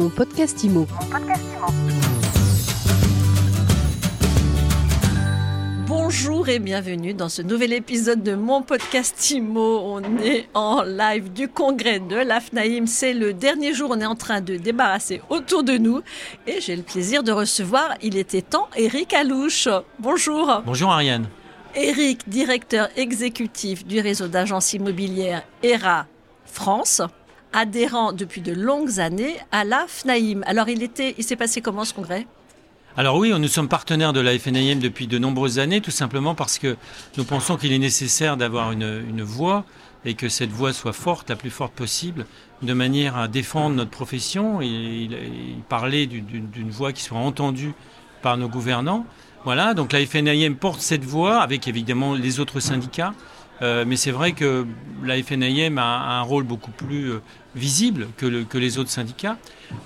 Mon 0.00 0.08
podcast 0.08 0.64
IMO. 0.64 0.86
Bonjour 5.86 6.48
et 6.48 6.58
bienvenue 6.58 7.12
dans 7.12 7.28
ce 7.28 7.42
nouvel 7.42 7.74
épisode 7.74 8.22
de 8.22 8.34
mon 8.34 8.62
podcast 8.62 9.30
IMO. 9.30 9.80
On 9.84 10.00
est 10.22 10.48
en 10.54 10.84
live 10.84 11.30
du 11.34 11.48
congrès 11.48 11.98
de 11.98 12.16
l'AFNAIM. 12.16 12.86
C'est 12.86 13.12
le 13.12 13.34
dernier 13.34 13.74
jour, 13.74 13.90
on 13.92 14.00
est 14.00 14.06
en 14.06 14.14
train 14.14 14.40
de 14.40 14.56
débarrasser 14.56 15.20
autour 15.28 15.64
de 15.64 15.76
nous. 15.76 16.00
Et 16.46 16.62
j'ai 16.62 16.76
le 16.76 16.82
plaisir 16.82 17.22
de 17.22 17.32
recevoir, 17.32 17.94
il 18.00 18.16
était 18.16 18.40
temps, 18.40 18.70
Eric 18.78 19.12
Alouche. 19.12 19.68
Bonjour. 19.98 20.62
Bonjour 20.64 20.92
Ariane. 20.92 21.28
Eric, 21.74 22.26
directeur 22.26 22.88
exécutif 22.96 23.84
du 23.84 24.00
réseau 24.00 24.28
d'agences 24.28 24.72
immobilières 24.72 25.42
ERA 25.62 26.06
France, 26.46 27.02
adhérent 27.52 28.12
depuis 28.12 28.40
de 28.40 28.52
longues 28.52 29.00
années 29.00 29.36
à 29.52 29.64
la 29.64 29.86
FNAIM. 29.86 30.42
Alors, 30.46 30.68
il 30.68 30.82
était, 30.82 31.14
il 31.18 31.24
s'est 31.24 31.36
passé 31.36 31.60
comment 31.60 31.84
ce 31.84 31.94
congrès? 31.94 32.26
Alors 32.96 33.16
oui, 33.16 33.32
nous 33.38 33.48
sommes 33.48 33.68
partenaires 33.68 34.12
de 34.12 34.20
la 34.20 34.36
FNAIM 34.36 34.80
depuis 34.80 35.06
de 35.06 35.16
nombreuses 35.16 35.60
années, 35.60 35.80
tout 35.80 35.92
simplement 35.92 36.34
parce 36.34 36.58
que 36.58 36.76
nous 37.16 37.24
pensons 37.24 37.56
qu'il 37.56 37.72
est 37.72 37.78
nécessaire 37.78 38.36
d'avoir 38.36 38.72
une, 38.72 39.22
voix 39.22 39.64
et 40.04 40.14
que 40.14 40.28
cette 40.28 40.50
voix 40.50 40.72
soit 40.72 40.92
forte, 40.92 41.30
la 41.30 41.36
plus 41.36 41.50
forte 41.50 41.72
possible, 41.72 42.26
de 42.62 42.72
manière 42.72 43.16
à 43.16 43.28
défendre 43.28 43.76
notre 43.76 43.92
profession 43.92 44.60
et, 44.60 44.66
il 44.66 45.62
parler 45.68 46.06
d'une 46.06 46.70
voix 46.70 46.92
qui 46.92 47.02
soit 47.02 47.18
entendue 47.18 47.74
par 48.22 48.36
nos 48.36 48.48
gouvernants. 48.48 49.06
Voilà, 49.44 49.72
donc 49.72 49.92
la 49.92 50.04
FNAIM 50.04 50.56
porte 50.56 50.80
cette 50.80 51.04
voix 51.04 51.40
avec 51.40 51.68
évidemment 51.68 52.14
les 52.14 52.40
autres 52.40 52.60
syndicats. 52.60 53.14
Euh, 53.62 53.84
mais 53.86 53.96
c'est 53.96 54.10
vrai 54.10 54.32
que 54.32 54.66
la 55.04 55.22
FNAIM 55.22 55.78
a, 55.78 56.18
un 56.18 56.22
rôle 56.22 56.44
beaucoup 56.44 56.70
plus 56.70 57.10
euh, 57.10 57.20
visible 57.54 58.08
que, 58.16 58.58
les 58.58 58.78
autres 58.78 58.90
syndicats. 58.90 59.36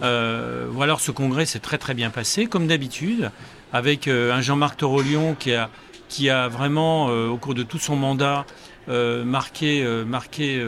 Euh, 0.03 0.79
alors 0.81 1.01
ce 1.01 1.11
congrès 1.11 1.47
s'est 1.47 1.59
très 1.59 1.79
très 1.79 1.95
bien 1.95 2.11
passé, 2.11 2.47
comme 2.47 2.67
d'habitude, 2.67 3.31
avec 3.73 4.07
un 4.07 4.41
Jean-Marc 4.41 4.77
Torolion 4.77 5.35
qui 5.35 5.53
a, 5.53 5.69
qui 6.09 6.31
a 6.31 6.49
vraiment, 6.49 7.07
au 7.07 7.37
cours 7.37 7.55
de 7.55 7.63
tout 7.63 7.79
son 7.79 7.97
mandat, 7.97 8.47
marqué, 8.89 9.85
marqué, 10.07 10.65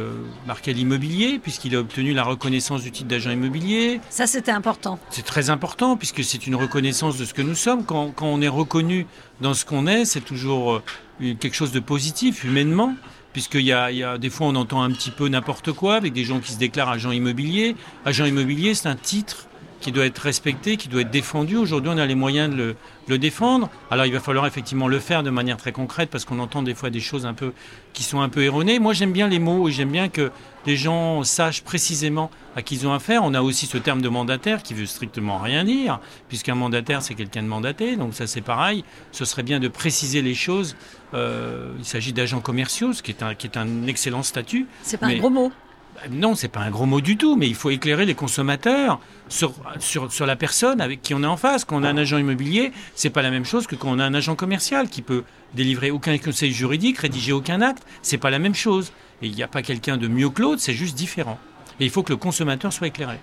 marqué 0.46 0.72
l'immobilier, 0.72 1.38
puisqu'il 1.38 1.76
a 1.76 1.80
obtenu 1.80 2.14
la 2.14 2.24
reconnaissance 2.24 2.82
du 2.82 2.90
titre 2.90 3.08
d'agent 3.08 3.30
immobilier. 3.30 4.00
Ça, 4.10 4.26
c'était 4.26 4.50
important. 4.50 4.98
C'est 5.10 5.24
très 5.24 5.50
important, 5.50 5.96
puisque 5.96 6.24
c'est 6.24 6.46
une 6.46 6.54
reconnaissance 6.54 7.18
de 7.18 7.24
ce 7.24 7.34
que 7.34 7.42
nous 7.42 7.54
sommes. 7.54 7.84
Quand, 7.84 8.10
quand 8.10 8.26
on 8.26 8.40
est 8.40 8.48
reconnu 8.48 9.06
dans 9.40 9.54
ce 9.54 9.64
qu'on 9.64 9.86
est, 9.86 10.04
c'est 10.04 10.20
toujours 10.20 10.82
quelque 11.20 11.54
chose 11.54 11.72
de 11.72 11.80
positif 11.80 12.44
humainement, 12.44 12.94
puisqu'il 13.32 13.62
y 13.62 13.72
a, 13.72 13.90
il 13.90 13.98
y 13.98 14.02
a 14.02 14.16
des 14.16 14.30
fois 14.30 14.46
on 14.46 14.54
entend 14.54 14.82
un 14.82 14.90
petit 14.90 15.10
peu 15.10 15.28
n'importe 15.28 15.72
quoi 15.72 15.96
avec 15.96 16.14
des 16.14 16.24
gens 16.24 16.40
qui 16.40 16.52
se 16.52 16.58
déclarent 16.58 16.88
agents 16.88 17.12
immobiliers. 17.12 17.76
Agent 18.06 18.24
immobilier, 18.24 18.74
c'est 18.74 18.88
un 18.88 18.96
titre 18.96 19.46
qui 19.86 19.92
doit 19.92 20.06
être 20.06 20.18
respecté, 20.18 20.76
qui 20.76 20.88
doit 20.88 21.02
être 21.02 21.12
défendu. 21.12 21.56
Aujourd'hui, 21.56 21.92
on 21.94 21.98
a 21.98 22.06
les 22.06 22.16
moyens 22.16 22.52
de 22.52 22.74
le, 23.06 23.18
défendre. 23.18 23.70
Alors, 23.88 24.04
il 24.04 24.12
va 24.12 24.18
falloir 24.18 24.44
effectivement 24.44 24.88
le 24.88 24.98
faire 24.98 25.22
de 25.22 25.30
manière 25.30 25.56
très 25.58 25.70
concrète 25.70 26.10
parce 26.10 26.24
qu'on 26.24 26.40
entend 26.40 26.64
des 26.64 26.74
fois 26.74 26.90
des 26.90 26.98
choses 26.98 27.24
un 27.24 27.34
peu 27.34 27.52
qui 27.92 28.02
sont 28.02 28.20
un 28.20 28.28
peu 28.28 28.42
erronées. 28.42 28.80
Moi, 28.80 28.94
j'aime 28.94 29.12
bien 29.12 29.28
les 29.28 29.38
mots 29.38 29.68
et 29.68 29.70
j'aime 29.70 29.92
bien 29.92 30.08
que 30.08 30.32
les 30.66 30.74
gens 30.74 31.22
sachent 31.22 31.62
précisément 31.62 32.32
à 32.56 32.62
qui 32.62 32.74
ils 32.74 32.88
ont 32.88 32.92
affaire. 32.92 33.22
On 33.22 33.32
a 33.32 33.42
aussi 33.42 33.66
ce 33.66 33.78
terme 33.78 34.02
de 34.02 34.08
mandataire 34.08 34.64
qui 34.64 34.74
veut 34.74 34.86
strictement 34.86 35.38
rien 35.38 35.62
dire, 35.62 36.00
puisqu'un 36.28 36.56
mandataire, 36.56 37.00
c'est 37.00 37.14
quelqu'un 37.14 37.44
de 37.44 37.48
mandaté. 37.48 37.94
Donc, 37.94 38.12
ça, 38.12 38.26
c'est 38.26 38.40
pareil. 38.40 38.82
Ce 39.12 39.24
serait 39.24 39.44
bien 39.44 39.60
de 39.60 39.68
préciser 39.68 40.20
les 40.20 40.34
choses. 40.34 40.74
Euh, 41.14 41.70
il 41.78 41.84
s'agit 41.84 42.12
d'agents 42.12 42.40
commerciaux, 42.40 42.92
ce 42.92 43.04
qui 43.04 43.12
est 43.12 43.22
un, 43.22 43.36
qui 43.36 43.46
est 43.46 43.56
un 43.56 43.86
excellent 43.86 44.24
statut. 44.24 44.66
C'est 44.82 44.96
pas 44.96 45.06
un 45.06 45.18
gros 45.18 45.30
mot. 45.30 45.52
Bah, 45.96 46.02
non, 46.10 46.34
c'est 46.34 46.48
pas 46.48 46.60
un 46.60 46.70
gros 46.70 46.84
mot 46.84 47.00
du 47.00 47.16
tout, 47.16 47.36
mais 47.36 47.48
il 47.48 47.54
faut 47.54 47.70
éclairer 47.70 48.04
les 48.04 48.14
consommateurs 48.14 49.00
sur, 49.28 49.54
sur, 49.80 50.26
la 50.26 50.36
personne 50.36 50.82
avec 50.82 51.00
qui 51.00 51.14
on 51.14 51.22
est 51.22 51.26
en 51.26 51.38
face. 51.38 51.64
Quand 51.64 51.76
on 51.76 51.84
a 51.84 51.88
un 51.88 51.96
agent 51.96 52.18
immobilier, 52.18 52.70
c'est 52.94 53.08
pas 53.08 53.22
la 53.22 53.30
même 53.30 53.46
chose 53.46 53.66
que 53.66 53.76
quand 53.76 53.88
on 53.88 53.98
a 53.98 54.04
un 54.04 54.12
agent 54.12 54.36
commercial 54.36 54.90
qui 54.90 55.00
peut 55.00 55.24
délivrer 55.54 55.90
aucun 55.90 56.18
conseil 56.18 56.52
juridique, 56.52 56.98
rédiger 56.98 57.32
aucun 57.32 57.62
acte. 57.62 57.82
C'est 58.02 58.18
pas 58.18 58.28
la 58.28 58.38
même 58.38 58.54
chose. 58.54 58.92
Et 59.22 59.26
il 59.26 59.34
n'y 59.34 59.42
a 59.42 59.48
pas 59.48 59.62
quelqu'un 59.62 59.96
de 59.96 60.06
mieux 60.06 60.28
que 60.28 60.42
l'autre, 60.42 60.60
c'est 60.60 60.74
juste 60.74 60.96
différent. 60.96 61.38
Et 61.80 61.86
il 61.86 61.90
faut 61.90 62.02
que 62.02 62.12
le 62.12 62.18
consommateur 62.18 62.74
soit 62.74 62.88
éclairé. 62.88 63.18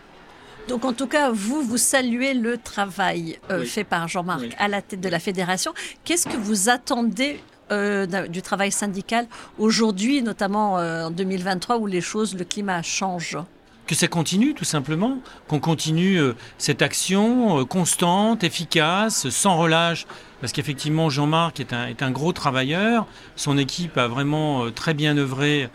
Donc 0.68 0.84
en 0.84 0.94
tout 0.94 1.08
cas, 1.08 1.30
vous, 1.30 1.62
vous 1.62 1.78
saluez 1.78 2.34
le 2.34 2.58
travail 2.58 3.38
euh, 3.52 3.66
fait 3.66 3.84
par 3.84 4.08
Jean-Marc 4.08 4.56
à 4.58 4.68
la 4.68 4.82
tête 4.82 5.02
de 5.02 5.10
la 5.10 5.20
fédération. 5.20 5.74
Qu'est-ce 6.06 6.28
que 6.28 6.38
vous 6.38 6.70
attendez 6.70 7.40
euh, 7.74 8.28
du 8.28 8.42
travail 8.42 8.72
syndical 8.72 9.26
aujourd'hui, 9.58 10.22
notamment 10.22 10.80
euh, 10.80 11.06
en 11.06 11.12
2023 11.12 11.78
où 11.78 11.88
les 11.88 12.02
choses, 12.02 12.36
le 12.36 12.46
climat 12.46 12.82
change 12.82 13.38
que 13.86 13.96
ça 13.96 14.08
continue 14.08 14.54
tout 14.54 14.64
simplement, 14.64 15.18
qu'on 15.50 15.60
continue 15.60 16.18
euh, 16.18 16.36
cette 16.58 16.82
action 16.82 17.66
constante, 17.66 18.46
efficace, 18.46 19.28
sans 19.28 19.58
relâche, 19.58 20.06
parce 20.40 20.54
qu'effectivement 20.54 21.10
Jean-Marc 21.10 21.60
est 21.60 21.74
un, 21.74 22.12
gros 22.12 22.32
travailleur, 22.32 23.06
son 23.36 23.58
équipe 23.58 23.98
a 23.98 24.08
vraiment 24.08 24.72
très 24.72 24.94
bien 24.94 25.18
œuvré 25.18 25.70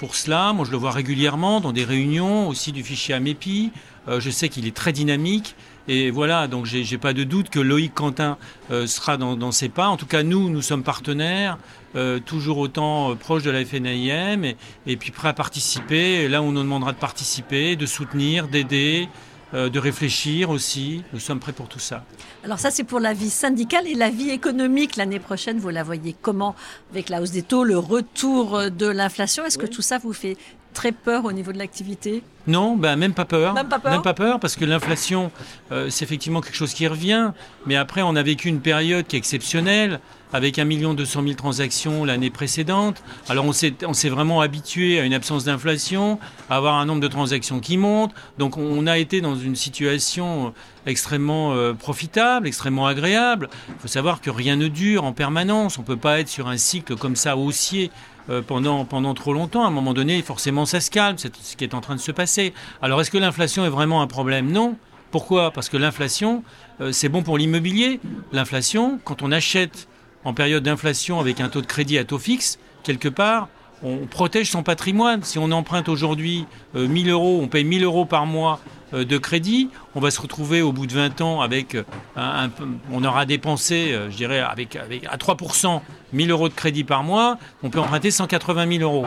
pour 0.00 0.16
cela, 0.16 0.52
moi 0.52 0.64
je 0.66 0.72
le 0.72 0.78
vois 0.78 0.90
régulièrement 0.90 1.60
dans 1.60 1.70
des 1.70 1.84
réunions 1.84 2.48
aussi 2.48 2.72
du 2.72 2.82
fichier 2.82 3.14
AMEPI, 3.14 3.70
je 4.08 4.30
sais 4.30 4.48
qu'il 4.48 4.66
est 4.66 4.74
très 4.74 4.92
dynamique, 4.92 5.54
et 5.86 6.10
voilà, 6.10 6.48
donc 6.48 6.64
j'ai 6.64 6.98
pas 6.98 7.12
de 7.12 7.24
doute 7.24 7.50
que 7.50 7.60
Loïc 7.60 7.92
Quentin 7.92 8.38
euh, 8.70 8.86
sera 8.86 9.18
dans, 9.18 9.52
ses 9.52 9.68
pas. 9.68 9.88
En 9.88 9.98
tout 9.98 10.06
cas, 10.06 10.22
nous, 10.22 10.48
nous 10.48 10.62
sommes 10.62 10.82
partenaires, 10.82 11.58
euh, 11.94 12.20
toujours 12.20 12.58
autant 12.58 13.10
euh, 13.10 13.14
proches 13.14 13.42
de 13.42 13.50
la 13.50 13.64
FNAIM 13.64 14.44
et, 14.44 14.56
et, 14.86 14.96
puis 14.96 15.10
prêts 15.10 15.28
à 15.28 15.34
participer. 15.34 16.26
là, 16.28 16.40
on 16.40 16.52
nous 16.52 16.62
demandera 16.62 16.92
de 16.92 16.98
participer, 16.98 17.76
de 17.76 17.84
soutenir, 17.84 18.48
d'aider, 18.48 19.08
de 19.54 19.78
réfléchir 19.78 20.50
aussi. 20.50 21.02
Nous 21.12 21.20
sommes 21.20 21.40
prêts 21.40 21.52
pour 21.52 21.68
tout 21.68 21.78
ça. 21.78 22.04
Alors 22.44 22.58
ça, 22.58 22.70
c'est 22.70 22.84
pour 22.84 23.00
la 23.00 23.12
vie 23.12 23.30
syndicale 23.30 23.86
et 23.86 23.94
la 23.94 24.10
vie 24.10 24.30
économique. 24.30 24.96
L'année 24.96 25.20
prochaine, 25.20 25.58
vous 25.58 25.68
la 25.68 25.82
voyez 25.82 26.14
comment 26.20 26.54
Avec 26.90 27.08
la 27.08 27.22
hausse 27.22 27.30
des 27.30 27.42
taux, 27.42 27.64
le 27.64 27.78
retour 27.78 28.70
de 28.70 28.86
l'inflation, 28.86 29.44
est-ce 29.44 29.58
que 29.58 29.66
tout 29.66 29.82
ça 29.82 29.98
vous 29.98 30.12
fait 30.12 30.36
très 30.74 30.92
peur 30.92 31.24
au 31.24 31.32
niveau 31.32 31.52
de 31.52 31.58
l'activité? 31.58 32.22
Non, 32.46 32.76
ben, 32.76 32.96
même 32.96 33.14
pas 33.14 33.24
peur. 33.24 33.54
Même 33.54 33.68
pas 34.02 34.12
peur, 34.12 34.40
parce 34.40 34.56
que 34.56 34.66
l'inflation, 34.66 35.30
euh, 35.72 35.88
c'est 35.88 36.04
effectivement 36.04 36.42
quelque 36.42 36.56
chose 36.56 36.74
qui 36.74 36.86
revient. 36.86 37.32
Mais 37.64 37.76
après, 37.76 38.02
on 38.02 38.16
a 38.16 38.22
vécu 38.22 38.48
une 38.48 38.60
période 38.60 39.06
qui 39.06 39.16
est 39.16 39.18
exceptionnelle, 39.18 40.00
avec 40.34 40.58
1 40.58 40.94
200 40.94 41.22
000 41.22 41.34
transactions 41.34 42.04
l'année 42.04 42.28
précédente. 42.28 43.02
Alors 43.28 43.46
on 43.46 43.52
s'est 43.52 44.08
vraiment 44.08 44.40
habitué 44.40 44.98
à 44.98 45.04
une 45.04 45.14
absence 45.14 45.44
d'inflation, 45.44 46.18
à 46.50 46.56
avoir 46.56 46.74
un 46.74 46.86
nombre 46.86 47.00
de 47.00 47.08
transactions 47.08 47.60
qui 47.60 47.78
monte. 47.78 48.10
Donc 48.36 48.56
on 48.56 48.86
a 48.88 48.98
été 48.98 49.20
dans 49.20 49.36
une 49.36 49.54
situation 49.54 50.52
extrêmement 50.86 51.54
euh, 51.54 51.72
profitable, 51.72 52.48
extrêmement 52.48 52.88
agréable. 52.88 53.48
Il 53.68 53.80
faut 53.82 53.88
savoir 53.88 54.20
que 54.20 54.28
rien 54.28 54.56
ne 54.56 54.66
dure 54.66 55.04
en 55.04 55.12
permanence. 55.12 55.78
On 55.78 55.82
ne 55.82 55.86
peut 55.86 55.96
pas 55.96 56.18
être 56.18 56.28
sur 56.28 56.48
un 56.48 56.56
cycle 56.56 56.96
comme 56.96 57.14
ça 57.14 57.36
haussier 57.36 57.92
euh, 58.28 58.42
pendant, 58.42 58.84
pendant 58.84 59.14
trop 59.14 59.34
longtemps. 59.34 59.62
À 59.62 59.68
un 59.68 59.70
moment 59.70 59.94
donné, 59.94 60.20
forcément, 60.22 60.66
ça 60.66 60.80
se 60.80 60.90
calme, 60.90 61.16
c'est 61.16 61.32
ce 61.36 61.56
qui 61.56 61.62
est 61.62 61.74
en 61.74 61.80
train 61.80 61.94
de 61.94 62.00
se 62.00 62.10
passer. 62.10 62.54
Alors, 62.82 63.00
est-ce 63.00 63.12
que 63.12 63.18
l'inflation 63.18 63.64
est 63.66 63.70
vraiment 63.70 64.02
un 64.02 64.08
problème? 64.08 64.50
Non. 64.50 64.76
Pourquoi? 65.12 65.52
Parce 65.52 65.68
que 65.68 65.76
l'inflation, 65.76 66.42
euh, 66.80 66.90
c'est 66.90 67.08
bon 67.08 67.22
pour 67.22 67.38
l'immobilier. 67.38 68.00
L'inflation, 68.32 68.98
quand 69.04 69.22
on 69.22 69.30
achète 69.30 69.86
en 70.24 70.34
période 70.34 70.62
d'inflation 70.62 71.20
avec 71.20 71.40
un 71.40 71.48
taux 71.48 71.60
de 71.60 71.66
crédit 71.66 71.98
à 71.98 72.04
taux 72.04 72.18
fixe, 72.18 72.58
quelque 72.82 73.08
part, 73.08 73.48
on 73.82 74.06
protège 74.06 74.50
son 74.50 74.62
patrimoine. 74.62 75.22
Si 75.22 75.38
on 75.38 75.50
emprunte 75.50 75.88
aujourd'hui 75.88 76.46
1000 76.74 77.10
euros, 77.10 77.40
on 77.42 77.48
paye 77.48 77.64
1000 77.64 77.84
euros 77.84 78.06
par 78.06 78.24
mois 78.24 78.60
euh, 78.94 79.04
de 79.04 79.18
crédit. 79.18 79.70
On 79.94 80.00
va 80.00 80.10
se 80.10 80.20
retrouver 80.20 80.62
au 80.62 80.72
bout 80.72 80.86
de 80.86 80.92
20 80.92 81.20
ans 81.20 81.40
avec 81.40 81.74
euh, 81.74 81.84
un, 82.16 82.50
on 82.92 83.04
aura 83.04 83.26
dépensé, 83.26 83.92
euh, 83.92 84.10
je 84.10 84.16
dirais, 84.16 84.40
avec, 84.40 84.76
à 84.76 85.16
3% 85.16 85.80
1000 86.12 86.30
euros 86.30 86.48
de 86.48 86.54
crédit 86.54 86.84
par 86.84 87.02
mois. 87.02 87.38
On 87.62 87.70
peut 87.70 87.80
emprunter 87.80 88.10
180 88.10 88.78
000 88.78 88.82
euros. 88.82 89.06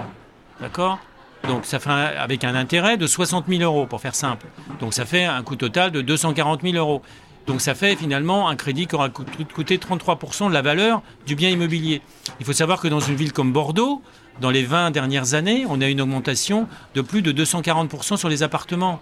D'accord? 0.60 1.00
Donc 1.48 1.66
ça 1.66 1.80
fait 1.80 1.90
avec 1.90 2.44
un 2.44 2.56
intérêt 2.56 2.98
de 2.98 3.08
60 3.08 3.46
000 3.48 3.62
euros 3.62 3.86
pour 3.86 4.02
faire 4.02 4.16
simple. 4.16 4.48
Donc 4.80 4.94
ça 4.94 5.06
fait 5.06 5.26
un 5.26 5.42
coût 5.44 5.56
total 5.56 5.92
de 5.92 6.02
240 6.02 6.62
000 6.64 6.76
euros. 6.76 7.02
Donc 7.48 7.62
ça 7.62 7.76
fait 7.76 7.96
finalement 7.96 8.50
un 8.50 8.58
crédit 8.58 8.88
qui 8.88 8.96
aura 8.96 9.10
coûté 9.10 9.78
33% 9.78 10.50
de 10.50 10.54
la 10.54 10.62
valeur 10.62 11.02
du 11.26 11.36
bien 11.36 11.50
immobilier. 11.50 12.02
Il 12.42 12.46
faut 12.46 12.54
savoir 12.54 12.82
que 12.82 12.90
dans 12.90 13.00
une 13.00 13.16
ville 13.16 13.32
comme 13.32 13.54
Bordeaux, 13.54 14.02
dans 14.42 14.52
les 14.52 14.64
20 14.64 14.92
dernières 14.92 15.34
années, 15.34 15.66
on 15.70 15.80
a 15.80 15.88
une 15.88 16.02
augmentation 16.02 16.68
de 16.94 17.02
plus 17.02 17.22
de 17.22 17.32
240% 17.32 18.18
sur 18.18 18.28
les 18.28 18.44
appartements. 18.44 19.00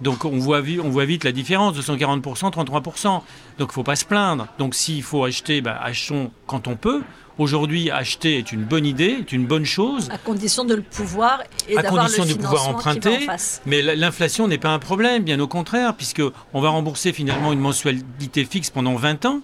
Donc 0.00 0.24
on 0.24 0.38
voit, 0.38 0.60
vite 0.60 1.24
la 1.24 1.32
différence, 1.32 1.78
240%, 1.78 2.50
33%. 2.50 3.02
Donc 3.04 3.22
il 3.58 3.62
ne 3.62 3.66
faut 3.68 3.82
pas 3.82 3.96
se 3.96 4.06
plaindre. 4.06 4.46
Donc 4.58 4.74
s'il 4.74 5.02
faut 5.02 5.24
acheter, 5.24 5.60
bah, 5.60 5.78
achetons 5.82 6.30
quand 6.46 6.68
on 6.68 6.76
peut. 6.76 7.02
Aujourd'hui, 7.38 7.90
acheter 7.90 8.38
est 8.38 8.50
une 8.50 8.64
bonne 8.64 8.86
idée, 8.86 9.18
est 9.20 9.32
une 9.32 9.46
bonne 9.46 9.66
chose. 9.66 10.08
À 10.10 10.16
condition 10.16 10.64
de 10.64 10.74
le 10.74 10.80
pouvoir 10.80 11.42
et 11.68 11.76
à 11.76 11.82
condition 11.82 12.24
de 12.24 12.32
pouvoir 12.32 12.68
emprunter. 12.68 13.26
Mais 13.66 13.82
l'inflation 13.82 14.48
n'est 14.48 14.56
pas 14.58 14.70
un 14.70 14.78
problème, 14.78 15.22
bien 15.22 15.38
au 15.40 15.46
contraire, 15.46 15.94
puisque 15.94 16.22
on 16.54 16.60
va 16.60 16.70
rembourser 16.70 17.12
finalement 17.12 17.52
une 17.52 17.60
mensualité 17.60 18.44
fixe 18.46 18.70
pendant 18.70 18.94
20 18.94 19.26
ans, 19.26 19.40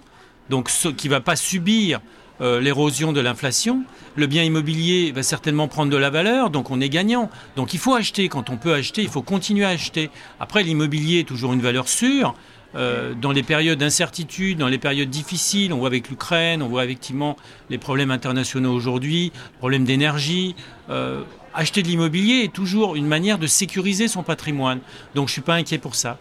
donc 0.49 0.71
ce 0.71 0.89
qui 0.89 1.09
va 1.09 1.21
pas 1.21 1.37
subir 1.37 2.01
euh, 2.41 2.61
l'érosion 2.61 3.13
de 3.13 3.21
l'inflation. 3.21 3.85
Le 4.17 4.27
bien 4.27 4.43
immobilier 4.43 5.13
va 5.13 5.23
certainement 5.23 5.69
prendre 5.69 5.93
de 5.93 5.97
la 5.97 6.09
valeur, 6.09 6.49
donc 6.49 6.71
on 6.71 6.81
est 6.81 6.89
gagnant. 6.89 7.31
Donc 7.57 7.75
il 7.75 7.79
faut 7.79 7.95
acheter. 7.95 8.29
Quand 8.29 8.49
on 8.49 8.57
peut 8.57 8.73
acheter, 8.73 9.03
il 9.03 9.09
faut 9.09 9.23
continuer 9.23 9.67
à 9.67 9.69
acheter. 9.69 10.11
Après, 10.41 10.63
l'immobilier 10.63 11.21
est 11.21 11.29
toujours 11.29 11.53
une 11.53 11.61
valeur 11.61 11.89
sûre. 11.89 12.35
Euh, 12.75 13.15
dans 13.15 13.33
les 13.33 13.43
périodes 13.43 13.79
d'incertitude, 13.79 14.59
dans 14.59 14.69
les 14.69 14.79
périodes 14.79 15.11
difficiles, 15.11 15.73
on 15.73 15.79
voit 15.79 15.89
avec 15.89 16.09
l'Ukraine, 16.09 16.63
on 16.63 16.69
voit 16.69 16.85
effectivement 16.85 17.37
les 17.71 17.79
problèmes 17.79 18.11
internationaux 18.11 18.73
aujourd'hui, 18.73 19.33
problèmes 19.59 19.85
d'énergie. 19.85 20.55
Euh, 20.91 21.23
acheter 21.55 21.83
de 21.83 21.89
l'immobilier 21.89 22.45
est 22.45 22.53
toujours 22.53 22.97
une 22.97 23.07
manière 23.07 23.39
de 23.39 23.47
sécuriser 23.47 24.09
son 24.09 24.23
patrimoine. 24.23 24.81
Donc 25.15 25.29
je 25.29 25.33
ne 25.33 25.35
suis 25.35 25.43
pas 25.43 25.55
inquiet 25.55 25.79
pour 25.79 25.95
ça. 25.95 26.19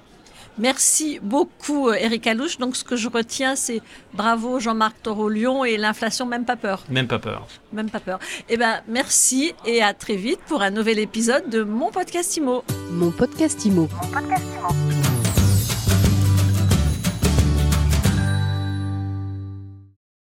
Merci 0.58 1.20
beaucoup, 1.22 1.90
euh, 1.90 1.94
Eric 1.94 2.28
Alouche. 2.28 2.58
Donc, 2.58 2.76
ce 2.76 2.84
que 2.84 2.96
je 2.96 3.08
retiens, 3.08 3.56
c'est 3.56 3.82
bravo 4.14 4.60
Jean-Marc 4.60 5.02
Toro-Lyon 5.02 5.64
et 5.64 5.78
l'inflation, 5.78 6.26
même 6.26 6.46
pas 6.46 6.58
peur. 6.58 6.84
Même 6.90 7.08
pas 7.08 7.20
peur. 7.20 7.48
Même 7.72 7.90
pas 7.90 8.00
peur. 8.00 8.20
Eh 8.50 8.58
bien, 8.58 8.82
merci 8.88 9.54
et 9.66 9.82
à 9.82 9.94
très 9.94 10.18
vite 10.18 10.40
pour 10.48 10.62
un 10.62 10.70
nouvel 10.70 11.00
épisode 11.00 11.50
de 11.50 11.64
Mon 11.64 11.90
Podcast 11.90 12.36
Imo. 12.38 12.64
Mon 12.92 13.12
Podcast 13.12 13.64
Imo. 13.66 13.88
Mon 14.02 14.08
podcast 14.10 14.44
Imo. 14.60 15.01